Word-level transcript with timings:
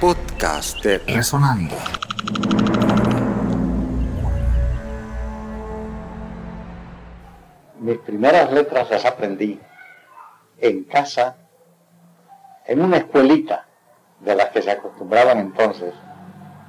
podcast 0.00 0.84
de 0.84 0.98
Resonando. 0.98 1.74
Mis 7.80 7.98
primeras 7.98 8.52
letras 8.52 8.90
las 8.90 9.04
aprendí 9.04 9.60
en 10.58 10.84
casa, 10.84 11.36
en 12.66 12.80
una 12.80 12.98
escuelita 12.98 13.66
de 14.20 14.36
las 14.36 14.50
que 14.50 14.62
se 14.62 14.70
acostumbraban 14.70 15.38
entonces, 15.38 15.92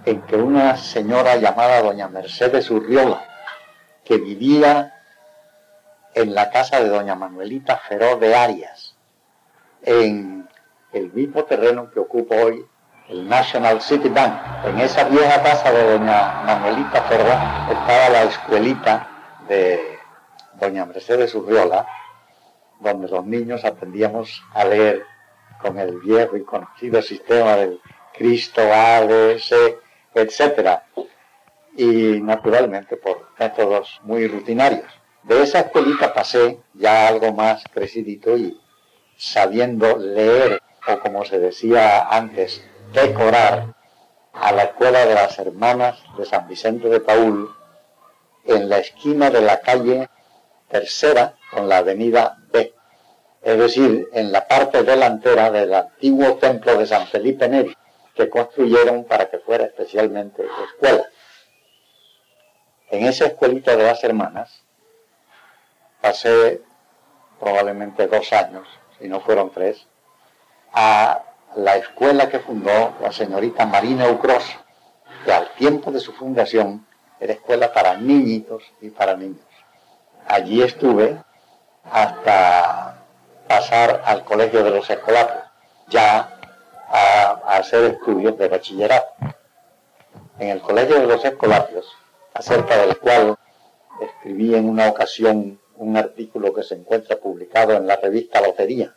en 0.06 0.22
que 0.24 0.36
una 0.36 0.76
señora 0.78 1.36
llamada 1.36 1.84
doña 1.84 2.08
Mercedes 2.08 2.72
Urriola, 2.72 3.28
que 4.06 4.18
vivía 4.18 4.96
en 6.16 6.34
la 6.34 6.50
casa 6.50 6.82
de 6.82 6.90
doña 6.90 7.14
Manuelita 7.14 7.78
Feroz 7.78 8.20
de 8.20 8.36
Arias, 8.36 8.96
en 9.84 10.50
el 10.94 11.14
mismo 11.14 11.44
terreno 11.44 11.92
que 11.92 12.00
ocupa 12.00 12.36
hoy 12.36 12.66
el 13.10 13.28
National 13.28 13.82
City 13.82 14.10
Bank. 14.10 14.66
En 14.66 14.80
esa 14.80 15.04
vieja 15.06 15.42
casa 15.42 15.72
de 15.72 15.98
doña 15.98 16.44
Manuelita 16.46 17.02
Feroz 17.04 17.40
estaba 17.72 18.10
la 18.10 18.24
escuelita 18.24 19.08
de 19.48 19.98
doña 20.60 20.86
Mercedes 20.86 21.34
Urriola, 21.34 21.88
donde 22.80 23.08
los 23.08 23.26
niños 23.26 23.66
aprendíamos 23.66 24.44
a 24.54 24.64
leer 24.66 25.04
con 25.60 25.80
el 25.80 26.00
viejo 26.00 26.38
y 26.38 26.44
conocido 26.44 27.02
sistema 27.02 27.56
del 27.56 27.82
Cristo, 28.14 28.62
ABC, 28.62 29.80
etc. 30.14 30.80
Y 31.76 32.22
naturalmente 32.22 32.96
por 32.96 33.30
métodos 33.40 34.00
muy 34.04 34.28
rutinarios. 34.28 34.88
De 35.24 35.42
esa 35.42 35.62
escuelita 35.62 36.14
pasé 36.14 36.60
ya 36.76 37.08
algo 37.08 37.34
más 37.34 37.64
crecidito 37.74 38.38
y 38.38 38.60
sabiendo 39.18 39.98
leer, 39.98 40.62
o 40.88 41.00
como 41.00 41.26
se 41.26 41.40
decía 41.40 42.08
antes, 42.08 42.64
decorar, 42.94 43.76
a 44.34 44.52
la 44.52 44.64
escuela 44.64 45.06
de 45.06 45.16
las 45.16 45.38
hermanas 45.40 46.00
de 46.18 46.26
San 46.26 46.48
Vicente 46.48 46.88
de 46.88 47.00
Paul, 47.00 47.50
en 48.46 48.70
la 48.70 48.78
esquina 48.78 49.30
de 49.30 49.42
la 49.42 49.60
calle 49.60 50.10
tercera 50.70 51.36
con 51.52 51.68
la 51.68 51.78
avenida 51.78 52.38
B, 52.52 52.74
es 53.42 53.58
decir, 53.58 54.08
en 54.14 54.32
la 54.32 54.48
parte 54.48 54.84
delantera 54.84 55.52
del 55.52 55.74
antiguo 55.74 56.36
templo 56.36 56.78
de 56.78 56.86
San 56.86 57.08
Felipe 57.08 57.48
Neri, 57.48 57.76
que 58.16 58.30
construyeron 58.30 59.06
para 59.06 59.30
que 59.30 59.40
fuera 59.40 59.66
especialmente 59.66 60.46
escuela. 60.74 61.06
En 62.92 63.06
esa 63.06 63.28
escuelita 63.28 63.76
de 63.76 63.84
las 63.84 64.04
hermanas 64.04 64.64
pasé 66.02 66.62
probablemente 67.40 68.08
dos 68.08 68.32
años, 68.34 68.68
si 69.00 69.08
no 69.08 69.22
fueron 69.22 69.52
tres, 69.52 69.88
a 70.74 71.24
la 71.56 71.78
escuela 71.78 72.30
que 72.30 72.40
fundó 72.40 72.94
la 73.02 73.12
señorita 73.12 73.66
Marina 73.66 74.08
Ucros, 74.10 74.44
que 75.26 75.32
al 75.32 75.50
tiempo 75.56 75.92
de 75.92 76.00
su 76.00 76.14
fundación 76.14 76.86
era 77.20 77.34
escuela 77.34 77.74
para 77.74 77.98
niñitos 77.98 78.64
y 78.82 78.90
para 78.90 79.16
niños. 79.16 79.46
Allí 80.28 80.62
estuve 80.62 81.22
hasta 81.92 83.04
pasar 83.48 84.04
al 84.06 84.24
colegio 84.24 84.64
de 84.64 84.70
los 84.70 84.90
escolapios, 84.90 85.44
ya 85.88 86.40
a, 86.88 87.32
hacer 87.58 87.86
estudios 87.86 88.38
de 88.38 88.48
bachillerato. 88.48 89.14
En 90.38 90.50
el 90.50 90.62
colegio 90.62 91.00
de 91.00 91.08
los 91.08 91.26
escolapios, 91.26 91.86
acerca 92.34 92.78
del 92.78 92.98
cual 93.00 93.36
escribí 94.00 94.56
en 94.56 94.70
una 94.70 94.88
ocasión 94.88 95.60
un 95.76 95.98
artículo 95.98 96.54
que 96.54 96.64
se 96.64 96.76
encuentra 96.76 97.18
publicado 97.18 97.74
en 97.74 97.88
la 97.88 97.96
revista 97.96 98.42
Lotería, 98.42 98.96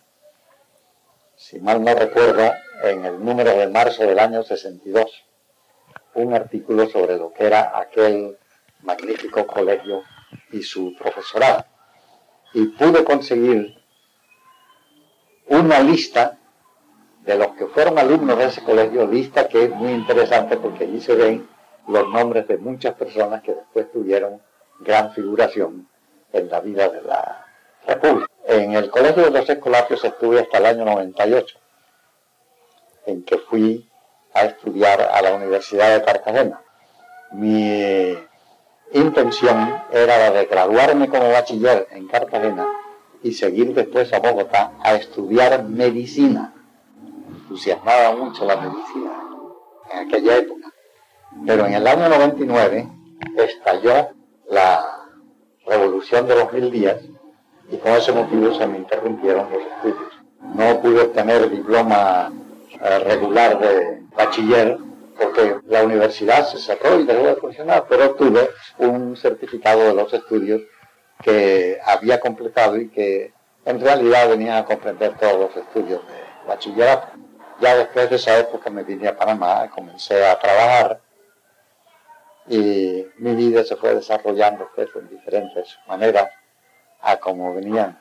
si 1.42 1.58
mal 1.58 1.82
no 1.82 1.92
recuerdo, 1.94 2.52
en 2.84 3.04
el 3.04 3.24
número 3.24 3.50
de 3.50 3.66
marzo 3.66 4.04
del 4.04 4.18
año 4.20 4.44
62, 4.44 5.24
un 6.14 6.34
artículo 6.34 6.88
sobre 6.88 7.16
lo 7.16 7.32
que 7.32 7.46
era 7.46 7.76
aquel 7.76 8.38
magnífico 8.82 9.44
colegio 9.46 10.02
y 10.52 10.62
su 10.62 10.94
profesorado. 10.96 11.64
Y 12.54 12.66
pude 12.66 13.02
conseguir 13.02 13.76
una 15.48 15.80
lista 15.80 16.38
de 17.24 17.36
los 17.36 17.48
que 17.56 17.66
fueron 17.66 17.98
alumnos 17.98 18.38
de 18.38 18.44
ese 18.44 18.62
colegio, 18.62 19.06
lista 19.06 19.48
que 19.48 19.64
es 19.64 19.70
muy 19.70 19.92
interesante 19.92 20.56
porque 20.56 20.84
allí 20.84 21.00
se 21.00 21.16
ven 21.16 21.48
los 21.88 22.08
nombres 22.08 22.46
de 22.46 22.58
muchas 22.58 22.94
personas 22.94 23.42
que 23.42 23.52
después 23.52 23.90
tuvieron 23.90 24.40
gran 24.80 25.12
figuración 25.12 25.88
en 26.32 26.48
la 26.48 26.60
vida 26.60 26.88
de 26.88 27.02
la 27.02 27.46
República. 27.86 28.31
En 28.44 28.72
el 28.72 28.90
Colegio 28.90 29.24
de 29.24 29.30
los 29.30 29.48
Escolapios 29.48 30.04
estuve 30.04 30.40
hasta 30.40 30.58
el 30.58 30.66
año 30.66 30.84
98, 30.84 31.58
en 33.06 33.24
que 33.24 33.38
fui 33.38 33.88
a 34.34 34.44
estudiar 34.44 35.00
a 35.00 35.22
la 35.22 35.34
Universidad 35.34 35.96
de 35.96 36.04
Cartagena. 36.04 36.60
Mi 37.32 38.16
intención 38.92 39.82
era 39.92 40.18
la 40.18 40.30
de 40.32 40.46
graduarme 40.46 41.08
como 41.08 41.30
bachiller 41.30 41.86
en 41.92 42.08
Cartagena 42.08 42.66
y 43.22 43.32
seguir 43.32 43.74
después 43.74 44.12
a 44.12 44.18
Bogotá 44.18 44.72
a 44.82 44.94
estudiar 44.94 45.62
medicina. 45.64 46.52
Entusiasmaba 47.42 48.16
mucho 48.16 48.44
la 48.44 48.56
medicina 48.56 49.22
en 49.92 50.08
aquella 50.08 50.36
época. 50.36 50.72
Pero 51.46 51.66
en 51.66 51.74
el 51.74 51.86
año 51.86 52.08
99 52.08 52.88
estalló 53.36 54.10
la 54.48 55.06
revolución 55.64 56.26
de 56.26 56.34
los 56.34 56.52
mil 56.52 56.70
días 56.70 56.98
y 57.72 57.78
con 57.78 57.92
ese 57.92 58.12
motivo 58.12 58.54
se 58.54 58.66
me 58.66 58.78
interrumpieron 58.78 59.50
los 59.50 59.62
estudios. 59.62 60.12
No 60.54 60.80
pude 60.80 61.00
obtener 61.00 61.48
diploma 61.48 62.30
eh, 62.70 62.98
regular 62.98 63.58
de 63.58 64.02
bachiller 64.14 64.76
porque 65.18 65.56
la 65.68 65.82
universidad 65.82 66.46
se 66.46 66.58
cerró 66.58 67.00
y 67.00 67.04
dejó 67.06 67.26
de 67.26 67.36
funcionar, 67.36 67.86
pero 67.88 68.14
tuve 68.14 68.50
un 68.78 69.16
certificado 69.16 69.84
de 69.84 69.94
los 69.94 70.12
estudios 70.12 70.60
que 71.22 71.78
había 71.84 72.20
completado 72.20 72.76
y 72.76 72.90
que 72.90 73.32
en 73.64 73.80
realidad 73.80 74.28
venía 74.28 74.58
a 74.58 74.64
comprender 74.66 75.16
todos 75.18 75.38
los 75.38 75.56
estudios 75.56 76.02
de 76.06 76.48
bachillerato. 76.48 77.08
Ya 77.60 77.76
después 77.76 78.10
de 78.10 78.16
esa 78.16 78.38
época 78.38 78.68
me 78.68 78.82
vine 78.82 79.08
a 79.08 79.16
Panamá, 79.16 79.70
comencé 79.70 80.26
a 80.26 80.38
trabajar 80.38 81.00
y 82.48 83.06
mi 83.18 83.34
vida 83.34 83.64
se 83.64 83.76
fue 83.76 83.94
desarrollando 83.94 84.68
pues, 84.74 84.90
en 84.94 85.08
diferentes 85.08 85.78
maneras 85.86 86.28
a 87.02 87.16
cómo 87.18 87.54
venían 87.54 88.00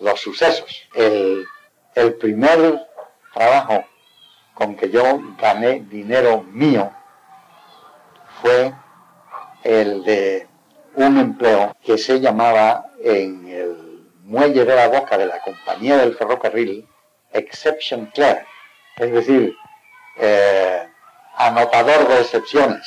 los 0.00 0.20
sucesos. 0.20 0.88
El, 0.94 1.46
el 1.94 2.14
primer 2.14 2.86
trabajo 3.34 3.84
con 4.54 4.76
que 4.76 4.90
yo 4.90 5.20
gané 5.40 5.80
dinero 5.80 6.42
mío 6.42 6.90
fue 8.40 8.72
el 9.64 10.04
de 10.04 10.46
un 10.94 11.18
empleo 11.18 11.76
que 11.82 11.98
se 11.98 12.20
llamaba 12.20 12.86
en 13.02 13.48
el 13.48 14.08
muelle 14.24 14.64
de 14.64 14.74
la 14.74 14.88
boca 14.88 15.16
de 15.16 15.26
la 15.26 15.40
compañía 15.40 15.96
del 15.98 16.16
ferrocarril 16.16 16.86
Exception 17.32 18.06
Clerk, 18.06 18.46
es 18.96 19.12
decir, 19.12 19.54
eh, 20.16 20.88
anotador 21.36 22.08
de 22.08 22.20
excepciones. 22.20 22.82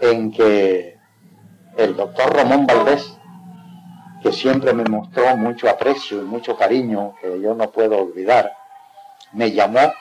en 0.00 0.32
que 0.32 0.98
el 1.76 1.94
doctor 1.94 2.34
Ramón 2.34 2.66
Valdés 2.66 3.15
que 4.22 4.32
siempre 4.32 4.72
me 4.72 4.84
mostró 4.84 5.36
mucho 5.36 5.68
aprecio 5.68 6.18
y 6.18 6.24
mucho 6.24 6.56
cariño 6.56 7.14
que 7.20 7.40
yo 7.40 7.54
no 7.54 7.70
puedo 7.70 7.98
olvidar, 7.98 8.52
me 9.32 9.52
llamó 9.52 9.92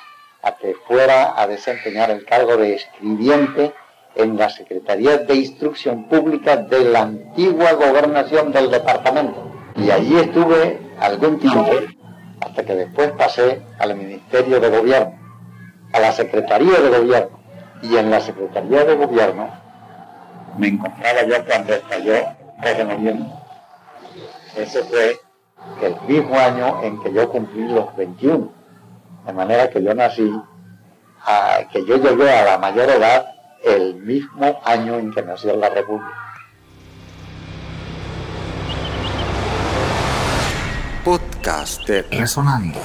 a 0.41 0.56
que 0.56 0.75
fuera 0.88 1.39
a 1.39 1.47
desempeñar 1.47 2.12
el 2.12 2.25
cargo 2.25 2.57
de 2.57 2.75
escribiente 2.75 3.73
en 4.15 4.38
la 4.38 4.50
Secretaría 4.50 5.17
de 5.17 5.35
Instrucción 5.35 6.06
Pública 6.06 6.56
de 6.57 6.85
la 6.85 7.01
antigua 7.01 7.73
gobernación 7.73 8.51
del 8.51 8.71
departamento. 8.71 9.51
Y 9.75 9.91
allí 9.91 10.17
estuve 10.17 10.79
algún 11.00 11.39
tiempo, 11.39 11.71
hasta 12.39 12.63
que 12.63 12.75
después 12.75 13.12
pasé 13.13 13.62
al 13.79 13.95
Ministerio 13.95 14.59
de 14.59 14.69
Gobierno, 14.69 15.19
a 15.91 16.00
la 16.00 16.12
Secretaría 16.13 16.79
de 16.79 16.97
Gobierno. 16.97 17.39
Y 17.81 17.97
en 17.97 18.09
la 18.09 18.21
Secretaría 18.21 18.85
de 18.85 18.95
Gobierno 18.95 19.50
me 20.57 20.67
encontraba 20.69 21.23
yo 21.23 21.44
cuando 21.45 21.73
estalló 21.73 22.13
el 22.63 22.77
de 22.77 22.85
noviembre 22.85 23.44
ese 24.56 24.84
fue 24.84 25.19
el 25.81 25.96
mismo 26.07 26.38
año 26.38 26.81
en 26.84 27.02
que 27.02 27.13
yo 27.13 27.30
cumplí 27.30 27.68
los 27.68 27.96
21. 27.96 28.52
De 29.25 29.34
manera 29.34 29.69
que 29.69 29.84
yo 29.84 29.94
nací 29.94 30.31
que 31.72 31.86
yo 31.86 31.98
llegué 31.98 32.30
a 32.30 32.46
la 32.46 32.57
mayor 32.57 32.90
edad 32.90 33.25
el 33.63 33.96
mismo 33.96 34.62
año 34.63 34.96
en 34.96 35.12
que 35.12 35.22
nació 35.24 35.56
la 35.56 35.69
República. 35.69 36.13
Podcast 41.04 41.88
de 41.88 42.04
Resonando. 42.04 42.80